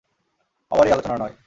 [0.71, 1.35] আবার এই আলোচনা নয়।